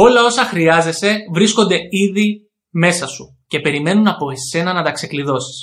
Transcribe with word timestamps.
Όλα 0.00 0.24
όσα 0.24 0.44
χρειάζεσαι 0.44 1.16
βρίσκονται 1.32 1.76
ήδη 1.90 2.50
μέσα 2.70 3.06
σου 3.06 3.24
και 3.46 3.60
περιμένουν 3.60 4.08
από 4.08 4.30
εσένα 4.30 4.72
να 4.72 4.82
τα 4.82 4.90
ξεκλειδώσεις. 4.90 5.56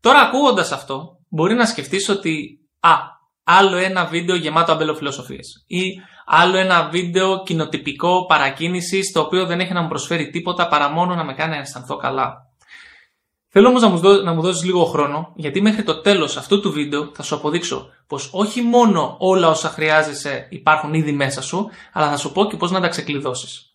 Τώρα 0.00 0.20
ακούγοντας 0.20 0.72
αυτό, 0.72 1.18
μπορεί 1.28 1.54
να 1.54 1.66
σκεφτείς 1.66 2.08
ότι 2.08 2.58
«Α, 2.80 2.94
άλλο 3.44 3.76
ένα 3.76 4.04
βίντεο 4.04 4.36
γεμάτο 4.36 4.72
αμπελοφιλοσοφίες» 4.72 5.64
ή 5.66 5.82
άλλο 6.26 6.56
ένα 6.56 6.88
βίντεο 6.88 7.42
κοινοτυπικό 7.42 8.26
παρακίνησης 8.26 9.12
το 9.12 9.20
οποίο 9.20 9.46
δεν 9.46 9.60
έχει 9.60 9.72
να 9.72 9.82
μου 9.82 9.88
προσφέρει 9.88 10.30
τίποτα 10.30 10.68
παρά 10.68 10.90
μόνο 10.90 11.14
να 11.14 11.24
με 11.24 11.34
κάνει 11.34 11.54
να 11.54 11.60
αισθανθώ 11.60 11.96
καλά. 11.96 12.34
Θέλω 13.54 13.68
όμως 13.68 13.82
να 13.82 13.88
μου, 13.88 13.98
δώσει, 13.98 14.22
να 14.22 14.34
μου 14.34 14.40
δώσεις 14.40 14.64
λίγο 14.64 14.84
χρόνο, 14.84 15.32
γιατί 15.34 15.60
μέχρι 15.60 15.82
το 15.82 16.00
τέλος 16.00 16.36
αυτού 16.36 16.60
του 16.60 16.72
βίντεο 16.72 17.10
θα 17.14 17.22
σου 17.22 17.34
αποδείξω 17.34 17.88
πως 18.06 18.30
όχι 18.32 18.62
μόνο 18.62 19.16
όλα 19.18 19.48
όσα 19.48 19.68
χρειάζεσαι 19.68 20.46
υπάρχουν 20.50 20.94
ήδη 20.94 21.12
μέσα 21.12 21.42
σου, 21.42 21.68
αλλά 21.92 22.10
θα 22.10 22.16
σου 22.16 22.32
πω 22.32 22.44
και 22.46 22.56
πώς 22.56 22.70
να 22.70 22.80
τα 22.80 22.88
ξεκλειδώσεις. 22.88 23.74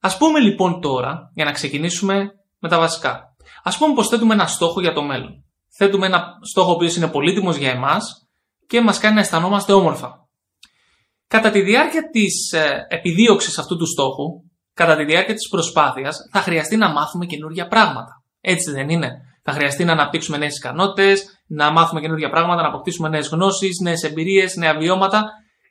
Α 0.00 0.16
πούμε 0.16 0.40
λοιπόν 0.40 0.80
τώρα, 0.80 1.30
για 1.34 1.44
να 1.44 1.52
ξεκινήσουμε 1.52 2.30
με 2.58 2.68
τα 2.68 2.78
βασικά. 2.78 3.36
Α 3.62 3.76
πούμε 3.78 3.94
πως 3.94 4.08
θέτουμε 4.08 4.34
ένα 4.34 4.46
στόχο 4.46 4.80
για 4.80 4.92
το 4.92 5.02
μέλλον. 5.02 5.44
Θέτουμε 5.68 6.06
ένα 6.06 6.24
στόχο 6.50 6.70
ο 6.70 6.74
οποίος 6.74 6.96
είναι 6.96 7.08
πολύτιμος 7.08 7.56
για 7.56 7.70
εμάς 7.70 8.28
και 8.66 8.80
μας 8.80 8.98
κάνει 8.98 9.14
να 9.14 9.20
αισθανόμαστε 9.20 9.72
όμορφα. 9.72 10.28
Κατά 11.26 11.50
τη 11.50 11.60
διάρκεια 11.60 12.10
της 12.10 12.52
ε, 12.52 12.86
επιδίωξης 12.88 13.58
αυτού 13.58 13.76
του 13.76 13.86
στόχου, 13.86 14.42
κατά 14.76 14.96
τη 14.96 15.04
διάρκεια 15.04 15.34
της 15.34 15.48
προσπάθειας 15.48 16.28
θα 16.32 16.40
χρειαστεί 16.40 16.76
να 16.76 16.88
μάθουμε 16.88 17.26
καινούργια 17.26 17.66
πράγματα. 17.66 18.22
Έτσι 18.40 18.70
δεν 18.70 18.88
είναι. 18.88 19.10
Θα 19.42 19.52
χρειαστεί 19.52 19.84
να 19.84 19.92
αναπτύξουμε 19.92 20.36
νέες 20.36 20.56
ικανότητες, 20.56 21.24
να 21.46 21.70
μάθουμε 21.70 22.00
καινούργια 22.00 22.30
πράγματα, 22.30 22.62
να 22.62 22.68
αποκτήσουμε 22.68 23.08
νέες 23.08 23.28
γνώσεις, 23.28 23.80
νέες 23.82 24.02
εμπειρίες, 24.02 24.56
νέα 24.56 24.74
βιώματα 24.78 25.24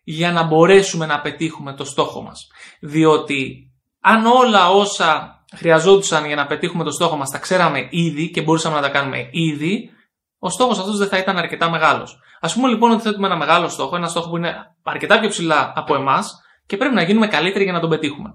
για 0.04 0.32
να 0.32 0.44
μπορέσουμε 0.44 1.06
να 1.06 1.22
πετύχουμε 1.22 1.74
το 1.74 1.86
στόχο 1.86 2.22
μας. 2.22 2.48
Διότι 2.80 3.72
αν 4.02 4.26
όλα 4.26 4.70
όσα 4.70 5.44
χρειαζόντουσαν 5.56 6.26
για 6.26 6.36
να 6.36 6.46
πετύχουμε 6.46 6.84
το 6.84 6.92
στόχο 6.92 7.18
μας 7.18 7.30
τα 7.30 7.38
ξέραμε 7.38 7.88
ήδη 7.90 8.32
και 8.32 8.42
μπορούσαμε 8.42 8.76
να 8.76 8.82
τα 8.82 8.90
κάνουμε 8.90 9.30
ήδη, 9.32 9.90
ο 10.40 10.50
στόχος 10.50 10.80
αυτός 10.80 10.98
δεν 10.98 11.08
θα 11.08 11.18
ήταν 11.18 11.38
αρκετά 11.38 11.70
μεγάλος. 11.70 12.20
Α 12.40 12.52
πούμε 12.54 12.68
λοιπόν 12.68 12.92
ότι 12.92 13.02
θέτουμε 13.02 13.28
ένα 13.28 13.38
μεγάλο 13.38 13.70
στόχο, 13.70 13.96
ένα 13.96 14.08
στόχο 14.08 14.30
που 14.30 14.38
είναι 14.38 14.54
αρκετά 14.84 15.20
πιο 15.20 15.30
ψηλά 15.30 15.74
από 15.76 15.96
εμάς 15.96 16.42
και 16.66 16.78
πρέπει 16.78 16.96
να 16.96 17.02
γίνουμε 17.02 17.28
καλύτεροι 17.28 17.64
για 17.64 17.74
να 17.74 17.80
τον 17.80 17.90
πετύχουμε. 17.90 18.34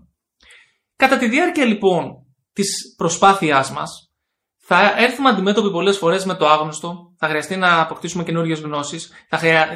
Κατά 1.00 1.18
τη 1.18 1.28
διάρκεια 1.28 1.64
λοιπόν 1.64 2.26
της 2.52 2.94
προσπάθειάς 2.96 3.70
μας 3.70 4.12
θα 4.56 4.94
έρθουμε 4.96 5.28
αντιμέτωποι 5.28 5.70
πολλές 5.70 5.98
φορές 5.98 6.24
με 6.24 6.34
το 6.34 6.48
άγνωστο, 6.48 7.14
θα 7.16 7.28
χρειαστεί 7.28 7.56
να 7.56 7.80
αποκτήσουμε 7.80 8.24
καινούριες 8.24 8.60
γνώσεις 8.60 9.10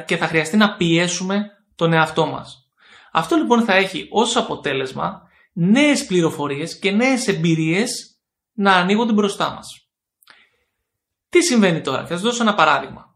και 0.05 0.17
θα 0.17 0.27
χρειαστεί 0.27 0.57
να 0.57 0.75
πιέσουμε 0.75 1.45
τον 1.75 1.93
εαυτό 1.93 2.25
μας. 2.25 2.69
Αυτό 3.11 3.35
λοιπόν 3.35 3.63
θα 3.63 3.73
έχει 3.73 4.07
ως 4.11 4.35
αποτέλεσμα 4.35 5.21
νέες 5.53 6.05
πληροφορίες 6.05 6.79
και 6.79 6.91
νέες 6.91 7.27
εμπειρίες 7.27 8.19
να 8.53 8.73
ανοίγονται 8.73 9.13
μπροστά 9.13 9.53
μας. 9.53 9.89
Τι 11.29 11.43
συμβαίνει 11.43 11.81
τώρα, 11.81 12.01
θα 12.01 12.07
σας 12.07 12.21
δώσω 12.21 12.41
ένα 12.41 12.55
παράδειγμα. 12.55 13.15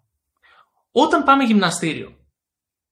Όταν 0.91 1.23
πάμε 1.23 1.44
γυμναστήριο 1.44 2.17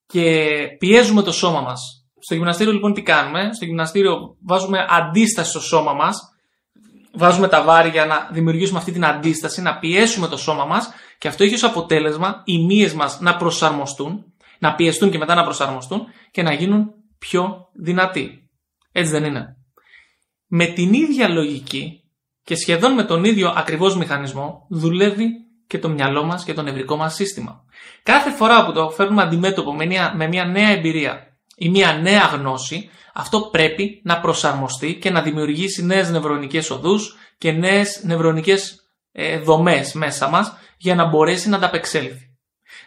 και 0.05 0.67
πιέζουμε 0.79 1.21
το 1.21 1.31
σώμα 1.31 1.61
μας 1.61 2.06
στο 2.27 2.35
γυμναστήριο 2.35 2.73
λοιπόν 2.73 2.93
τι 2.93 3.01
κάνουμε; 3.01 3.49
Στο 3.53 3.65
γυμναστήριο 3.65 4.35
βάζουμε 4.45 4.85
αντίσταση 4.89 5.49
στο 5.49 5.59
σώμα 5.59 5.93
μας. 5.93 6.33
Βάζουμε 7.13 7.47
τα 7.47 7.63
βάρη 7.63 7.89
για 7.89 8.05
να 8.05 8.29
δημιουργήσουμε 8.31 8.79
αυτή 8.79 8.91
την 8.91 9.05
αντίσταση, 9.05 9.61
να 9.61 9.77
πιέσουμε 9.77 10.27
το 10.27 10.37
σώμα 10.37 10.65
μας 10.65 10.89
και 11.17 11.27
αυτό 11.27 11.43
έχει 11.43 11.53
ως 11.53 11.63
αποτέλεσμα 11.63 12.41
οι 12.45 12.65
μύες 12.65 12.93
μας 12.93 13.19
να 13.19 13.35
προσαρμοστούν, 13.35 14.33
να 14.59 14.75
πιεστούν 14.75 15.11
και 15.11 15.17
μετά 15.17 15.35
να 15.35 15.43
προσαρμοστούν 15.43 16.01
και 16.31 16.41
να 16.41 16.53
γίνουν 16.53 16.93
πιο 17.17 17.69
δυνατοί. 17.73 18.49
Έτσι 18.91 19.11
δεν 19.11 19.23
είναι. 19.23 19.57
Με 20.47 20.65
την 20.65 20.93
ίδια 20.93 21.29
λογική 21.29 22.03
και 22.43 22.55
σχεδόν 22.55 22.93
με 22.93 23.03
τον 23.03 23.23
ίδιο 23.23 23.53
ακριβώς 23.55 23.97
μηχανισμό 23.97 24.65
δουλεύει 24.69 25.27
και 25.67 25.79
το 25.79 25.89
μυαλό 25.89 26.23
μας 26.23 26.43
και 26.43 26.53
το 26.53 26.61
νευρικό 26.61 26.95
μας 26.95 27.13
σύστημα. 27.13 27.63
Κάθε 28.03 28.31
φορά 28.31 28.65
που 28.65 28.71
το 28.71 28.89
φέρνουμε 28.89 29.21
αντιμέτωπο 29.21 29.73
με 30.15 30.27
μια 30.27 30.45
νέα 30.45 30.69
εμπειρία 30.69 31.26
ή 31.59 31.69
μια 31.69 31.93
νέα 31.93 32.25
γνώση, 32.25 32.89
αυτό 33.13 33.41
πρέπει 33.41 34.01
να 34.03 34.19
προσαρμοστεί 34.19 34.95
και 34.95 35.09
να 35.09 35.21
δημιουργήσει 35.21 35.85
νέες 35.85 36.09
νευρονικές 36.09 36.69
οδούς 36.69 37.15
και 37.37 37.51
νέες 37.51 38.03
νευρονικές 38.03 38.89
ε, 39.11 39.39
δομές 39.39 39.93
μέσα 39.93 40.29
μας 40.29 40.53
για 40.77 40.95
να 40.95 41.05
μπορέσει 41.05 41.49
να 41.49 41.57
ανταπεξέλθει. 41.57 42.37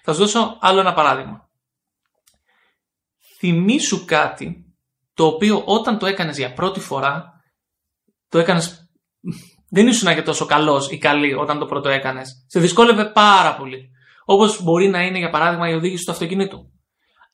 Θα 0.02 0.12
σου 0.12 0.18
δώσω 0.18 0.56
άλλο 0.60 0.80
ένα 0.80 0.92
παράδειγμα. 0.92 1.48
Θυμήσου 3.38 4.04
κάτι 4.04 4.74
το 5.14 5.26
οποίο 5.26 5.62
όταν 5.64 5.98
το 5.98 6.06
έκανες 6.06 6.38
για 6.38 6.52
πρώτη 6.52 6.80
φορά, 6.80 7.42
το 8.28 8.38
έκανες... 8.38 8.90
Δεν 9.68 9.86
ήσουν 9.86 10.14
και 10.14 10.22
τόσο 10.22 10.46
καλός 10.46 10.90
ή 10.90 10.98
καλή 10.98 11.34
όταν 11.34 11.58
το 11.58 11.66
πρώτο 11.66 11.88
έκανες. 11.88 12.44
Σε 12.46 12.60
δυσκόλευε 12.60 13.04
πάρα 13.04 13.56
πολύ. 13.56 13.90
Όπως 14.24 14.62
μπορεί 14.62 14.88
να 14.88 15.02
είναι 15.02 15.18
για 15.18 15.30
παράδειγμα 15.30 15.68
η 15.68 15.74
οδήγηση 15.74 16.04
του 16.04 16.12
αυτοκινήτου 16.12 16.79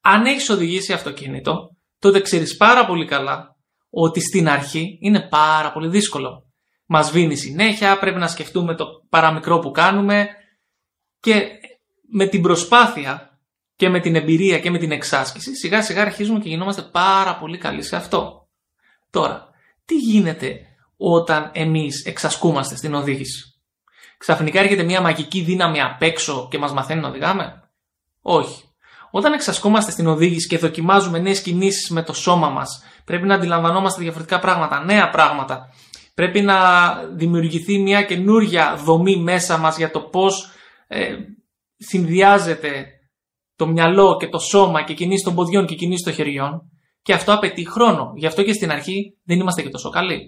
αν 0.09 0.27
έχεις 0.27 0.49
οδηγήσει 0.49 0.93
αυτοκίνητο, 0.93 1.77
τότε 1.99 2.21
ξέρεις 2.21 2.57
πάρα 2.57 2.87
πολύ 2.87 3.07
καλά 3.07 3.57
ότι 3.91 4.21
στην 4.21 4.49
αρχή 4.49 4.99
είναι 5.01 5.29
πάρα 5.29 5.73
πολύ 5.73 5.89
δύσκολο. 5.89 6.47
Μας 6.87 7.11
βίνει 7.11 7.37
συνέχεια, 7.37 7.99
πρέπει 7.99 8.19
να 8.19 8.29
σκεφτούμε 8.29 8.75
το 8.75 8.87
παραμικρό 9.09 9.59
που 9.59 9.71
κάνουμε 9.71 10.29
και 11.21 11.49
με 12.11 12.27
την 12.27 12.43
προσπάθεια 12.43 13.41
και 13.77 13.89
με 13.89 14.01
την 14.01 14.15
εμπειρία 14.15 14.59
και 14.59 14.71
με 14.71 14.79
την 14.79 14.91
εξάσκηση 14.91 15.57
σιγά 15.57 15.83
σιγά 15.83 16.03
αρχίζουμε 16.03 16.39
και 16.39 16.49
γινόμαστε 16.49 16.83
πάρα 16.83 17.37
πολύ 17.37 17.59
καλοί 17.59 17.83
σε 17.83 17.97
αυτό. 17.97 18.49
Τώρα, 19.11 19.49
τι 19.85 19.95
γίνεται 19.95 20.61
όταν 20.97 21.51
εμείς 21.55 22.05
εξασκούμαστε 22.05 22.77
στην 22.77 22.95
οδήγηση; 22.95 23.61
Ξαφνικά 24.19 24.61
έρχεται 24.61 24.83
μια 24.83 25.01
μαγική 25.01 25.41
δύναμη 25.41 25.81
απ' 25.81 26.03
έξω 26.03 26.49
και 26.51 26.59
μας 26.59 26.73
μαθαίνει 26.73 27.01
να 27.01 27.09
οδηγάμε; 27.09 27.71
Όχι. 28.21 28.66
Όταν 29.17 29.33
εξασκόμαστε 29.33 29.91
στην 29.91 30.07
οδήγηση 30.07 30.47
και 30.47 30.59
δοκιμάζουμε 30.59 31.19
νέες 31.19 31.43
κινήσεις 31.43 31.91
με 31.91 32.03
το 32.03 32.13
σώμα 32.13 32.49
μας, 32.49 32.83
πρέπει 33.05 33.27
να 33.27 33.35
αντιλαμβανόμαστε 33.35 34.03
διαφορετικά 34.03 34.39
πράγματα, 34.39 34.85
νέα 34.85 35.11
πράγματα. 35.11 35.75
Πρέπει 36.15 36.41
να 36.41 36.57
δημιουργηθεί 37.15 37.79
μια 37.79 38.03
καινούργια 38.03 38.77
δομή 38.85 39.17
μέσα 39.17 39.59
μας 39.59 39.77
για 39.77 39.91
το 39.91 40.01
πώς 40.01 40.51
ε, 40.87 41.17
συνδυάζεται 41.77 42.87
το 43.57 43.67
μυαλό 43.67 44.17
και 44.17 44.29
το 44.29 44.39
σώμα 44.39 44.83
και 44.83 44.95
κινήσεις 44.95 45.25
των 45.25 45.35
ποδιών 45.35 45.67
και 45.67 45.75
κινήσεις 45.75 46.05
των 46.05 46.13
χεριών. 46.13 46.71
Και 47.03 47.13
αυτό 47.13 47.33
απαιτεί 47.33 47.69
χρόνο. 47.69 48.13
Γι' 48.17 48.27
αυτό 48.27 48.43
και 48.43 48.53
στην 48.53 48.71
αρχή 48.71 49.17
δεν 49.25 49.41
είμαστε 49.41 49.63
και 49.63 49.69
τόσο 49.69 49.91
καλοί. 49.91 50.21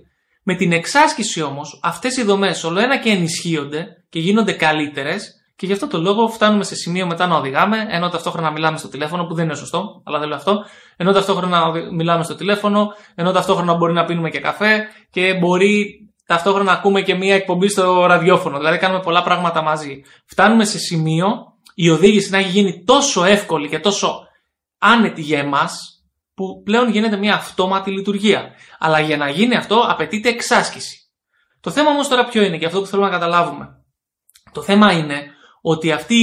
Με 0.42 0.54
την 0.54 0.72
εξάσκηση 0.72 1.42
όμως 1.42 1.80
αυτές 1.82 2.16
οι 2.16 2.22
δομές 2.22 2.64
όλο 2.64 2.80
ένα 2.80 2.98
και 2.98 3.10
ενισχύονται 3.10 3.86
και 4.08 4.18
γίνονται 4.18 4.52
καλύτερες 4.52 5.37
και 5.58 5.66
γι' 5.66 5.72
αυτό 5.72 5.86
το 5.86 5.98
λόγο 5.98 6.28
φτάνουμε 6.28 6.64
σε 6.64 6.74
σημείο 6.74 7.06
μετά 7.06 7.26
να 7.26 7.36
οδηγάμε, 7.36 7.86
ενώ 7.88 8.08
ταυτόχρονα 8.08 8.50
μιλάμε 8.50 8.78
στο 8.78 8.88
τηλέφωνο, 8.88 9.24
που 9.24 9.34
δεν 9.34 9.44
είναι 9.44 9.54
σωστό, 9.54 10.02
αλλά 10.04 10.18
δεν 10.18 10.28
λέω 10.28 10.36
αυτό. 10.36 10.64
Ενώ 10.96 11.12
ταυτόχρονα 11.12 11.72
μιλάμε 11.92 12.24
στο 12.24 12.34
τηλέφωνο, 12.34 12.94
ενώ 13.14 13.32
ταυτόχρονα 13.32 13.74
μπορεί 13.74 13.92
να 13.92 14.04
πίνουμε 14.04 14.30
και 14.30 14.40
καφέ 14.40 14.88
και 15.10 15.34
μπορεί 15.34 16.00
ταυτόχρονα 16.26 16.64
να 16.64 16.72
ακούμε 16.72 17.02
και 17.02 17.14
μία 17.14 17.34
εκπομπή 17.34 17.68
στο 17.68 18.06
ραδιόφωνο. 18.06 18.58
Δηλαδή 18.58 18.78
κάνουμε 18.78 19.00
πολλά 19.00 19.22
πράγματα 19.22 19.62
μαζί. 19.62 20.02
Φτάνουμε 20.26 20.64
σε 20.64 20.78
σημείο 20.78 21.26
η 21.74 21.90
οδήγηση 21.90 22.30
να 22.30 22.38
έχει 22.38 22.48
γίνει 22.48 22.84
τόσο 22.84 23.24
εύκολη 23.24 23.68
και 23.68 23.78
τόσο 23.78 24.26
άνετη 24.78 25.20
για 25.20 25.38
εμάς, 25.38 26.02
που 26.34 26.62
πλέον 26.64 26.90
γίνεται 26.90 27.16
μια 27.16 27.34
αυτόματη 27.34 27.90
λειτουργία. 27.90 28.50
Αλλά 28.78 29.00
για 29.00 29.16
να 29.16 29.28
γίνει 29.28 29.56
αυτό 29.56 29.84
απαιτείται 29.88 30.28
εξάσκηση. 30.28 30.98
Το 31.60 31.70
θέμα 31.70 31.90
όμως 31.90 32.08
τώρα 32.08 32.24
ποιο 32.24 32.42
είναι 32.42 32.58
και 32.58 32.66
αυτό 32.66 32.80
που 32.80 32.86
θέλουμε 32.86 33.08
να 33.08 33.14
καταλάβουμε. 33.14 33.66
Το 34.52 34.62
θέμα 34.62 34.92
είναι 34.92 35.32
ότι 35.70 35.92
αυτή 35.92 36.14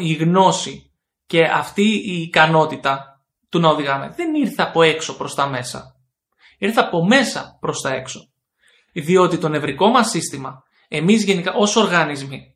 η 0.00 0.12
γνώση 0.12 0.90
και 1.26 1.44
αυτή 1.44 1.82
η 1.82 2.22
ικανότητα 2.22 3.22
του 3.48 3.60
να 3.60 3.68
οδηγάμε 3.68 4.12
δεν 4.16 4.34
ήρθε 4.34 4.62
από 4.62 4.82
έξω 4.82 5.16
προς 5.16 5.34
τα 5.34 5.46
μέσα. 5.48 5.96
Ήρθε 6.58 6.80
από 6.80 7.04
μέσα 7.04 7.56
προς 7.60 7.80
τα 7.80 7.94
έξω. 7.94 8.20
Διότι 8.92 9.38
το 9.38 9.48
νευρικό 9.48 9.88
μας 9.88 10.10
σύστημα, 10.10 10.62
εμείς 10.88 11.24
γενικά 11.24 11.54
ως 11.54 11.76
οργανισμοί, 11.76 12.54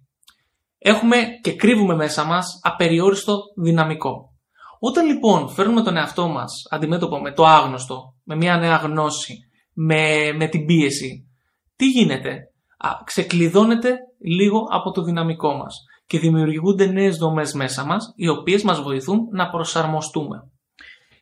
έχουμε 0.79 1.17
και 1.43 1.55
κρύβουμε 1.55 1.95
μέσα 1.95 2.25
μας 2.25 2.59
απεριόριστο 2.63 3.39
δυναμικό. 3.57 4.33
Όταν 4.79 5.07
λοιπόν 5.07 5.49
φέρνουμε 5.49 5.83
τον 5.83 5.97
εαυτό 5.97 6.29
μας 6.29 6.67
αντιμέτωπο 6.71 7.21
με 7.21 7.33
το 7.33 7.47
άγνωστο, 7.47 8.15
με 8.25 8.37
μια 8.37 8.57
νέα 8.57 8.77
γνώση, 8.77 9.39
με, 9.73 10.33
με 10.33 10.47
την 10.47 10.67
πίεση, 10.67 11.29
τι 11.77 11.87
γίνεται; 11.87 12.37
Α, 12.79 12.91
ξεκλειδώνεται 13.05 13.97
λίγο 14.25 14.67
από 14.71 14.91
το 14.91 15.03
δυναμικό 15.03 15.55
μας 15.55 15.75
και 16.13 16.19
δημιουργούνται 16.19 16.87
νέες 16.87 17.17
δομές 17.17 17.53
μέσα 17.53 17.85
μας, 17.85 18.13
οι 18.17 18.29
οποίες 18.29 18.63
μας 18.63 18.81
βοηθούν 18.81 19.29
να 19.31 19.51
προσαρμοστούμε. 19.51 20.51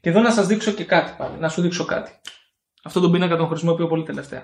Και 0.01 0.09
εδώ 0.09 0.21
να 0.21 0.33
σας 0.33 0.47
δείξω 0.47 0.71
και 0.71 0.85
κάτι 0.85 1.15
πάλι, 1.19 1.39
να 1.39 1.49
σου 1.49 1.63
δείξω 1.63 1.85
κάτι. 1.85 2.11
Αυτό 2.85 3.01
τον 3.01 3.13
πίνακα 3.13 3.37
τον 3.37 3.47
χρησιμοποιώ 3.47 3.87
πολύ 3.87 4.03
τελευταία. 4.03 4.43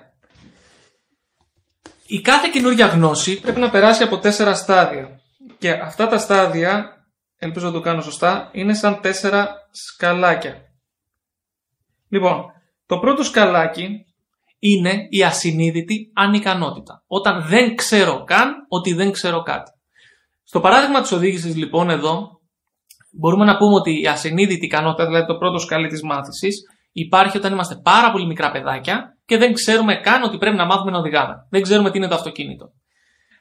Η 2.07 2.21
κάθε 2.21 2.49
καινούργια 2.53 2.85
γνώση 2.87 3.39
πρέπει 3.39 3.59
να 3.59 3.69
περάσει 3.69 4.03
από 4.03 4.17
τέσσερα 4.17 4.53
στάδια. 4.53 5.19
Και 5.57 5.71
αυτά 5.71 6.07
τα 6.07 6.17
στάδια, 6.17 6.85
ελπίζω 7.37 7.65
να 7.65 7.71
το 7.71 7.79
κάνω 7.79 8.01
σωστά, 8.01 8.49
είναι 8.53 8.73
σαν 8.73 9.01
τέσσερα 9.01 9.55
σκαλάκια. 9.71 10.55
Λοιπόν, 12.09 12.45
Το 12.85 12.99
πρώτο 12.99 13.23
σκαλάκι 13.23 14.05
είναι 14.59 15.07
η 15.09 15.23
ασυνείδητη 15.23 16.11
ανικανότητα. 16.15 17.03
Όταν 17.07 17.47
δεν 17.47 17.75
ξέρω 17.75 18.23
καν 18.23 18.53
ότι 18.67 18.93
δεν 18.93 19.11
ξέρω 19.11 19.43
κάτι. 19.43 19.75
Στο 20.49 20.59
παράδειγμα 20.59 21.01
της 21.01 21.11
οδήγησης 21.11 21.55
λοιπόν 21.55 21.89
εδώ 21.89 22.39
μπορούμε 23.19 23.45
να 23.45 23.57
πούμε 23.57 23.73
ότι 23.73 24.01
η 24.01 24.07
ασυνείδητη 24.07 24.65
ικανότητα, 24.65 25.05
δηλαδή 25.05 25.25
το 25.25 25.37
πρώτο 25.37 25.59
σκαλί 25.59 25.87
της 25.87 26.01
μάθησης, 26.01 26.55
υπάρχει 26.91 27.37
όταν 27.37 27.53
είμαστε 27.53 27.75
πάρα 27.83 28.11
πολύ 28.11 28.25
μικρά 28.25 28.51
παιδάκια 28.51 29.17
και 29.25 29.37
δεν 29.37 29.53
ξέρουμε 29.53 29.95
καν 29.95 30.23
ότι 30.23 30.37
πρέπει 30.37 30.55
να 30.55 30.65
μάθουμε 30.65 30.91
να 30.91 30.97
οδηγάμε. 30.97 31.33
Δεν 31.49 31.61
ξέρουμε 31.61 31.91
τι 31.91 31.97
είναι 31.97 32.07
το 32.07 32.15
αυτοκίνητο. 32.15 32.65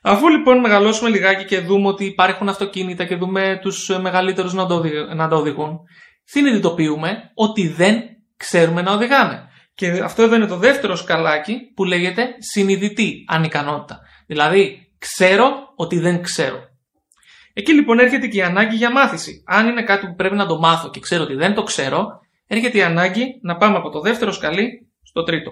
Αφού 0.03 0.29
λοιπόν 0.29 0.61
μεγαλώσουμε 0.61 1.11
λιγάκι 1.11 1.45
και 1.45 1.61
δούμε 1.61 1.89
ότι 1.89 2.05
υπάρχουν 2.05 2.49
αυτοκίνητα 2.49 3.05
και 3.05 3.17
δούμε 3.17 3.59
τους 3.63 3.99
μεγαλύτερους 4.01 4.53
να, 4.53 4.67
να 5.15 5.29
τα 5.29 5.37
οδηγούν, 5.37 5.79
συνειδητοποιούμε 6.25 7.31
ότι 7.35 7.69
δεν 7.69 8.03
ξέρουμε 8.37 8.83
να 8.83 8.93
οδηγάμε. 8.93 9.49
Και 9.75 9.87
αυτό 10.05 10.23
εδώ 10.23 10.35
είναι 10.35 10.47
το 10.47 10.57
δεύτερο 10.57 10.97
σκαλάκι 10.97 11.73
που 11.75 11.85
λέγεται 11.85 12.29
συνειδητή 12.39 13.25
ανικανότητα. 13.29 14.01
Δηλαδή, 14.27 14.93
ξέρω 14.99 15.73
ότι 15.77 15.99
δεν 15.99 16.23
ξέρω. 16.23 16.75
Εκεί 17.59 17.73
λοιπόν 17.73 17.99
έρχεται 17.99 18.27
και 18.27 18.39
η 18.39 18.43
ανάγκη 18.43 18.77
για 18.77 18.93
μάθηση. 18.93 19.43
Αν 19.47 19.69
είναι 19.69 19.83
κάτι 19.83 20.07
που 20.07 20.15
πρέπει 20.15 20.35
να 20.35 20.47
το 20.47 20.59
μάθω 20.59 20.91
και 20.91 21.01
ξέρω 21.01 21.23
ότι 21.23 21.35
δεν 21.35 21.55
το 21.55 21.63
ξέρω, 21.63 22.21
έρχεται 22.47 22.79
η 22.79 22.83
ανάγκη 22.83 23.25
να 23.43 23.57
πάμε 23.57 23.77
από 23.77 23.91
το 23.91 24.01
δεύτερο 24.01 24.33
σκαλί 24.33 24.89
στο 25.03 25.23
τρίτο. 25.23 25.51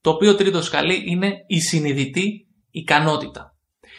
Το 0.00 0.10
οποίο 0.10 0.34
τρίτο 0.34 0.62
σκαλί 0.62 1.02
είναι 1.06 1.32
η 1.46 1.60
συνειδητή 1.60 2.46
ικανότητα. 2.70 3.54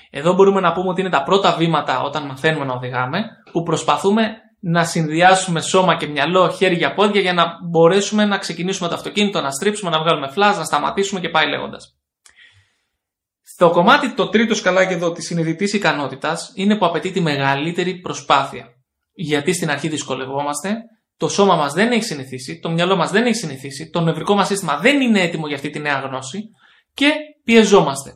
Εδώ 0.10 0.34
μπορούμε 0.34 0.60
να 0.60 0.72
πούμε 0.72 0.90
ότι 0.90 1.02
είναι 1.02 1.10
τα 1.10 1.24
πρώτα 1.24 1.56
βήματα 1.58 2.02
όταν 2.02 2.26
μαθαίνουμε 2.26 2.66
να 2.66 2.74
οδηγάμε, 2.74 3.24
που 3.52 3.64
προσπαθούμε 3.64 4.24
να 4.60 4.84
συνδυάσουμε 4.84 5.62
σώμα 5.62 5.96
και 5.96 6.08
μυαλό, 6.08 6.50
χέρια, 6.50 6.94
πόδια 6.94 7.22
για 7.22 7.34
να 7.34 7.44
μπορέσουμε 7.70 8.26
να 8.26 8.38
ξεκινήσουμε 8.38 8.90
το 8.90 8.96
αυτοκίνητο, 8.96 9.42
να 9.42 9.52
στρίψουμε, 9.52 9.90
να 9.92 10.00
βγάλουμε 10.00 10.28
φλάζ, 10.28 10.58
να 10.58 10.64
σταματήσουμε 10.64 11.20
και 11.20 11.30
πάει 11.30 11.48
λέγοντας. 11.48 11.96
Στο 13.62 13.70
κομμάτι 13.70 14.14
το 14.14 14.30
τρίτο 14.30 14.56
σκαλάκι 14.56 14.94
εδώ 14.94 15.12
της 15.12 15.26
συνειδητής 15.26 15.74
ικανότητας 15.74 16.52
είναι 16.56 16.78
που 16.78 16.86
απαιτεί 16.86 17.12
τη 17.12 17.22
μεγαλύτερη 17.22 18.00
προσπάθεια. 18.00 18.68
Γιατί 19.14 19.54
στην 19.54 19.70
αρχή 19.70 19.88
δυσκολευόμαστε, 19.88 20.76
το 21.18 21.28
σώμα 21.28 21.56
μας 21.56 21.74
δεν 21.74 21.92
έχει 21.92 22.04
συνηθίσει, 22.04 22.60
το 22.60 22.72
μυαλό 22.72 22.96
μας 22.96 23.12
δεν 23.12 23.26
έχει 23.26 23.36
συνηθίσει, 23.36 23.90
το 23.90 24.02
νευρικό 24.02 24.36
μας 24.36 24.48
σύστημα 24.48 24.78
δεν 24.78 25.02
είναι 25.02 25.22
έτοιμο 25.22 25.48
για 25.48 25.56
αυτή 25.56 25.70
τη 25.70 25.80
νέα 25.80 26.00
γνώση 26.00 26.40
και 26.94 27.12
πιεζόμαστε. 27.44 28.12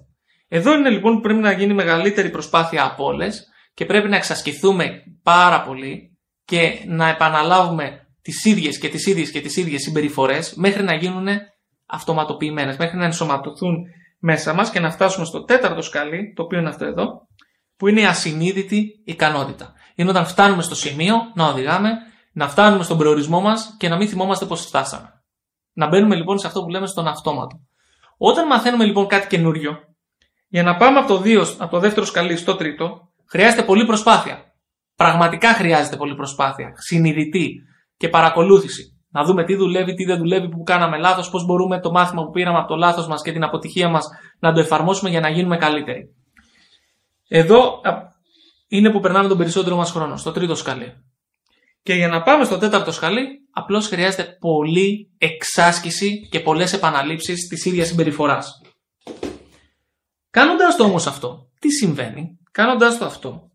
Εδώ 0.48 0.74
είναι 0.74 0.90
λοιπόν 0.90 1.16
που 1.16 1.22
πρέπει 1.22 1.40
να 1.40 1.52
γίνει 1.52 1.74
μεγαλύτερη 1.74 2.30
προσπάθεια 2.30 2.86
από 2.86 3.06
όλες 3.06 3.48
και 3.74 3.86
πρέπει 3.86 4.10
να 4.10 4.16
εξασκηθούμε 4.16 5.04
πάρα 5.24 5.62
πολύ 5.62 6.18
και 6.46 6.84
να 6.88 7.10
επαναλάβουμε 7.10 8.08
τις 8.22 8.46
ίδιες 8.46 8.80
και 8.80 8.90
τις 8.90 9.06
ίδιες 9.06 9.32
και 9.32 9.42
τις 9.42 9.56
ίδιες 9.58 9.82
συμπεριφορές 9.82 10.54
μέχρι 10.56 10.84
να 10.84 10.96
γίνουν 10.96 11.28
αυτοματοποιημένες, 11.86 12.78
μέχρι 12.78 12.98
να 12.98 13.06
ενσωματωθούν 13.06 13.76
μέσα 14.20 14.54
μας 14.54 14.70
και 14.70 14.80
να 14.80 14.92
φτάσουμε 14.92 15.26
στο 15.26 15.44
τέταρτο 15.44 15.82
σκαλί, 15.82 16.34
το 16.36 16.44
οποίο 16.44 16.60
είναι 16.60 16.70
αυτό 16.70 16.86
εδώ, 16.86 17.28
που 17.78 17.88
είναι 17.88 18.02
η 18.02 18.06
ασυνείδητη 18.06 19.02
ικανότητα. 19.06 19.74
Είναι 19.96 20.10
όταν 20.10 20.26
φτάνουμε 20.26 20.62
στο 20.62 20.76
σημείο 20.76 21.16
να 21.36 21.46
οδηγάμε, 21.48 21.92
να 22.34 22.48
φτάνουμε 22.48 22.84
στον 22.84 22.98
προορισμό 22.98 23.42
μας 23.42 23.76
και 23.78 23.90
να 23.90 23.98
μην 23.98 24.08
θυμόμαστε 24.08 24.46
πώς 24.46 24.66
φτάσαμε. 24.66 25.10
Να 25.74 25.88
μπαίνουμε 25.88 26.16
λοιπόν 26.16 26.40
σε 26.40 26.48
αυτό 26.48 26.64
που 26.64 26.70
λέμε 26.70 26.88
στον 26.88 27.08
αυτόματο. 27.08 27.60
Όταν 28.18 28.48
μαθαίνουμε 28.48 28.86
λοιπόν 28.86 29.08
κάτι 29.08 29.28
καινούριο, 29.28 29.78
για 30.48 30.64
να 30.64 30.76
πάμε 30.76 31.00
από 31.00 31.08
το, 31.08 31.18
δύο, 31.18 31.42
από 31.58 31.72
το 31.72 31.80
δεύτερο 31.80 32.06
σκαλί 32.06 32.38
στο 32.38 32.56
τρίτο, 32.56 33.12
χρειάζεται 33.30 33.64
πολύ 33.64 33.86
προσπάθεια. 33.86 34.44
Πραγματικά 34.96 35.54
χρειάζεται 35.54 35.98
πολύ 35.98 36.16
προσπάθεια. 36.16 36.74
Συνειδητή 36.76 37.56
και 37.98 38.10
παρακολούθηση 38.10 38.95
να 39.16 39.24
δούμε 39.24 39.44
τι 39.44 39.56
δουλεύει, 39.56 39.94
τι 39.94 40.04
δεν 40.04 40.18
δουλεύει, 40.18 40.50
που 40.50 40.64
κάναμε 40.64 40.98
λάθος, 40.98 41.30
πώς 41.30 41.46
μπορούμε 41.46 41.80
το 41.80 41.92
μάθημα 41.92 42.24
που 42.24 42.32
πήραμε 42.32 42.58
από 42.58 42.68
το 42.68 42.76
λάθος 42.76 43.08
μας 43.08 43.22
και 43.22 43.32
την 43.32 43.44
αποτυχία 43.44 43.90
μας 43.90 44.06
να 44.40 44.54
το 44.54 44.60
εφαρμόσουμε 44.60 45.10
για 45.10 45.20
να 45.20 45.30
γίνουμε 45.30 45.58
καλύτεροι. 45.58 46.16
Εδώ 47.28 47.82
είναι 48.68 48.92
που 48.92 49.00
περνάμε 49.00 49.28
τον 49.28 49.38
περισσότερο 49.38 49.76
μας 49.76 49.92
χρόνο, 49.92 50.18
στο 50.18 50.32
τρίτο 50.32 50.56
σκαλί. 50.56 50.94
Και 51.84 51.94
για 51.94 52.08
να 52.08 52.22
πάμε 52.22 52.44
στο 52.44 52.58
τέταρτο 52.58 52.92
σκαλί, 52.92 53.28
απλώς 53.52 53.88
χρειάζεται 53.88 54.38
πολλή 54.40 55.10
εξάσκηση 55.18 56.28
και 56.32 56.40
πολλές 56.40 56.74
επαναλήψεις 56.74 57.48
της 57.48 57.66
ίδιας 57.66 57.88
συμπεριφοράς. 57.88 58.62
Κάνοντας 60.30 60.76
το 60.76 60.84
όμως 60.84 61.08
αυτό, 61.08 61.50
τι 61.60 61.72
συμβαίνει, 61.72 62.40
κάνοντας 62.52 62.98
το 62.98 63.06
αυτό, 63.06 63.52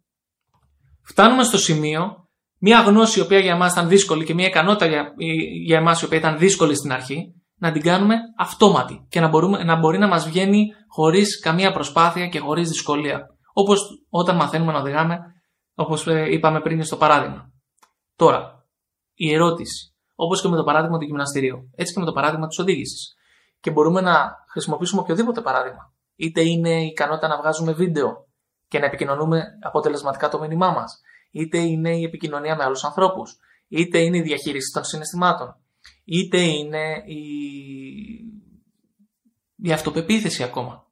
φτάνουμε 1.02 1.44
στο 1.44 1.58
σημείο 1.58 2.28
μια 2.60 2.80
γνώση 2.80 3.18
η 3.18 3.22
οποία 3.22 3.38
για 3.38 3.52
εμάς 3.52 3.72
ήταν 3.72 3.88
δύσκολη 3.88 4.24
και 4.24 4.34
μια 4.34 4.46
ικανότητα 4.46 4.86
για, 4.86 5.12
για 5.64 5.78
εμάς 5.78 6.02
η 6.02 6.04
οποία 6.04 6.18
ήταν 6.18 6.38
δύσκολη 6.38 6.76
στην 6.76 6.92
αρχή, 6.92 7.34
να 7.56 7.72
την 7.72 7.82
κάνουμε 7.82 8.14
αυτόματη 8.38 9.06
και 9.08 9.20
να, 9.20 9.28
μπορούμε, 9.28 9.64
να 9.64 9.78
μπορεί 9.78 9.98
να 9.98 10.08
μας 10.08 10.28
βγαίνει 10.28 10.66
χωρίς 10.88 11.40
καμία 11.40 11.72
προσπάθεια 11.72 12.26
και 12.26 12.38
χωρίς 12.38 12.68
δυσκολία. 12.68 13.26
Όπως 13.52 13.88
όταν 14.08 14.36
μαθαίνουμε 14.36 14.72
να 14.72 14.78
οδηγάμε, 14.78 15.18
όπως 15.74 16.06
ε, 16.06 16.32
είπαμε 16.32 16.60
πριν 16.60 16.84
στο 16.84 16.96
παράδειγμα. 16.96 17.52
Τώρα, 18.16 18.64
η 19.14 19.34
ερώτηση. 19.34 19.94
Όπως 20.14 20.42
και 20.42 20.48
με 20.48 20.56
το 20.56 20.64
παράδειγμα 20.64 20.98
του 20.98 21.04
γυμναστηρίου, 21.04 21.70
έτσι 21.74 21.92
και 21.94 22.00
με 22.00 22.06
το 22.06 22.12
παράδειγμα 22.12 22.46
της 22.46 22.58
οδήγησης. 22.58 23.14
Και 23.60 23.70
μπορούμε 23.70 24.00
να 24.00 24.30
χρησιμοποιήσουμε 24.50 25.00
οποιοδήποτε 25.00 25.40
παράδειγμα. 25.40 25.92
Είτε 26.16 26.40
είναι 26.40 26.82
η 26.82 26.86
ικανότητα 26.86 27.28
να 27.28 27.36
βγάζουμε 27.36 27.72
βίντεο 27.72 28.28
και 28.68 28.78
να 28.78 28.86
επικοινωνούμε 28.86 29.42
αποτελεσματικά 29.62 30.28
το 30.28 30.38
μήνυμά 30.38 30.70
μας 30.70 31.00
είτε 31.30 31.58
είναι 31.58 31.96
η 31.96 32.02
επικοινωνία 32.02 32.56
με 32.56 32.64
άλλους 32.64 32.84
ανθρώπους, 32.84 33.36
είτε 33.68 33.98
είναι 33.98 34.16
η 34.16 34.22
διαχείριση 34.22 34.72
των 34.72 34.84
συναισθημάτων, 34.84 35.56
είτε 36.04 36.40
είναι 36.40 37.02
η, 37.06 37.22
η 39.56 39.72
αυτοπεποίθηση 39.72 40.42
ακόμα. 40.42 40.86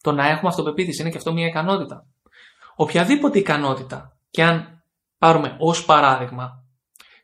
Το 0.00 0.12
να 0.12 0.26
έχουμε 0.28 0.48
αυτοπεποίθηση 0.48 1.00
είναι 1.00 1.10
και 1.10 1.16
αυτό 1.16 1.32
μια 1.32 1.46
ικανότητα. 1.46 2.06
Οποιαδήποτε 2.76 3.38
ικανότητα 3.38 4.16
και 4.30 4.42
αν 4.42 4.84
πάρουμε 5.18 5.56
ως 5.58 5.84
παράδειγμα, 5.84 6.64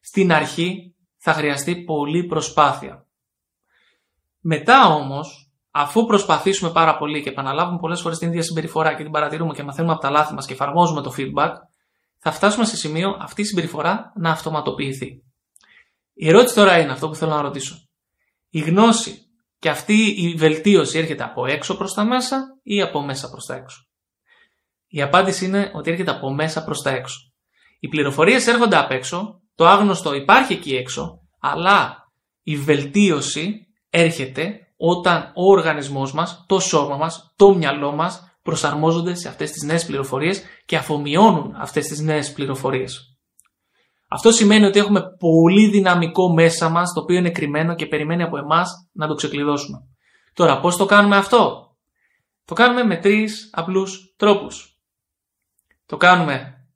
στην 0.00 0.32
αρχή 0.32 0.94
θα 1.16 1.32
χρειαστεί 1.32 1.84
πολύ 1.84 2.24
προσπάθεια. 2.24 3.06
Μετά 4.40 4.86
όμως, 4.86 5.52
αφού 5.70 6.06
προσπαθήσουμε 6.06 6.70
πάρα 6.70 6.98
πολύ 6.98 7.22
και 7.22 7.28
επαναλάβουμε 7.28 7.78
πολλές 7.78 8.00
φορές 8.00 8.18
την 8.18 8.28
ίδια 8.28 8.42
συμπεριφορά 8.42 8.94
και 8.94 9.02
την 9.02 9.12
παρατηρούμε 9.12 9.54
και 9.54 9.62
μαθαίνουμε 9.62 9.92
από 9.92 10.02
τα 10.02 10.10
λάθη 10.10 10.34
μας 10.34 10.46
και 10.46 10.52
εφαρμόζουμε 10.52 11.02
το 11.02 11.14
feedback, 11.16 11.52
θα 12.18 12.32
φτάσουμε 12.32 12.64
σε 12.64 12.76
σημείο 12.76 13.16
αυτή 13.20 13.40
η 13.40 13.44
συμπεριφορά 13.44 14.12
να 14.16 14.30
αυτοματοποιηθεί. 14.30 15.22
Η 16.14 16.28
ερώτηση 16.28 16.54
τώρα 16.54 16.78
είναι 16.78 16.92
αυτό 16.92 17.08
που 17.08 17.14
θέλω 17.14 17.30
να 17.30 17.40
ρωτήσω. 17.40 17.76
Η 18.48 18.60
γνώση 18.60 19.18
και 19.58 19.68
αυτή 19.68 20.14
η 20.16 20.34
βελτίωση 20.34 20.98
έρχεται 20.98 21.22
από 21.22 21.46
έξω 21.46 21.76
προς 21.76 21.94
τα 21.94 22.04
μέσα 22.04 22.44
ή 22.62 22.82
από 22.82 23.02
μέσα 23.02 23.30
προς 23.30 23.44
τα 23.44 23.54
έξω; 23.54 23.78
Η 24.86 25.02
απάντηση 25.02 25.44
είναι 25.44 25.70
ότι 25.74 25.90
έρχεται 25.90 26.10
από 26.10 26.30
μέσα 26.30 26.64
προς 26.64 26.82
τα 26.82 26.90
έξω. 26.90 27.18
Οι 27.80 27.88
πληροφορίες 27.88 28.46
έρχονται 28.46 28.76
απ' 28.76 28.90
έξω, 28.90 29.40
το 29.54 29.66
άγνωστο 29.66 30.14
υπάρχει 30.14 30.52
εκεί 30.52 30.76
έξω, 30.76 31.18
αλλά 31.40 31.96
η 32.42 32.56
βελτίωση 32.56 33.66
έρχεται 33.90 34.58
όταν 34.76 35.32
ο 35.34 35.50
οργανισμός 35.50 36.12
μας, 36.12 36.44
το 36.46 36.60
σώμα 36.60 36.96
μας, 36.96 37.32
το 37.36 37.54
μυαλό 37.54 37.92
μας 37.92 38.27
προσαρμόζονται 38.48 39.14
σε 39.14 39.28
αυτές 39.28 39.50
τις 39.50 39.62
νέες 39.62 39.86
πληροφορίες 39.86 40.42
και 40.64 40.76
αφομοιώνουν 40.76 41.54
αυτές 41.56 41.86
τις 41.86 42.00
νέες 42.00 42.32
πληροφορίες. 42.32 43.16
Αυτό 44.08 44.32
σημαίνει 44.32 44.64
ότι 44.64 44.78
έχουμε 44.78 45.02
πολύ 45.18 45.68
δυναμικό 45.68 46.32
μέσα 46.32 46.68
μας 46.68 46.92
το 46.92 47.00
οποίο 47.00 47.16
είναι 47.16 47.30
κρυμμένο 47.30 47.74
και 47.74 47.86
περιμένει 47.86 48.22
από 48.22 48.38
εμάς 48.38 48.70
να 48.92 49.06
το 49.06 49.14
ξεκλειδώσουμε. 49.14 49.78
Τώρα 50.34 50.60
πώς 50.60 50.76
το 50.76 50.84
κάνουμε 50.84 51.16
αυτό; 51.16 51.74
Το 52.44 52.54
κάνουμε 52.54 52.84
με 52.84 52.96
τρεις 52.96 53.50
απλούς 53.52 54.14
τρόπους. 54.16 54.78
Το 55.86 55.96
κάνουμε 55.96 56.66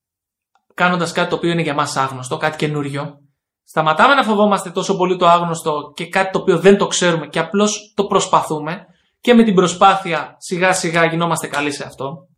κάνοντας 0.74 1.12
κάτι 1.12 1.28
το 1.28 1.36
οποίο 1.36 1.50
είναι 1.50 1.62
για 1.62 1.74
μας 1.74 1.96
άγνωστο, 1.96 2.36
κάτι 2.36 2.56
καινούριο. 2.56 3.18
Σταματάμε 3.64 4.14
να 4.14 4.22
φοβόμαστε 4.22 4.70
τόσο 4.70 4.96
πολύ 4.96 5.16
το 5.16 5.26
άγνωστο 5.28 5.92
και 5.94 6.08
κάτι 6.08 6.32
το 6.32 6.38
οποίο 6.38 6.58
δεν 6.58 6.78
το 6.78 6.86
ξέρουμε 6.86 7.26
και 7.26 7.38
απλώς 7.38 7.92
το 7.96 8.04
προσπαθούμε 8.04 8.86
και 9.22 9.34
με 9.34 9.42
την 9.42 9.54
προσπάθεια 9.54 10.34
σιγά 10.38 10.72
σιγά 10.72 11.04
γινόμαστε 11.04 11.46
καλοί 11.46 11.72
σε 11.72 11.84
αυτό. 11.84 12.28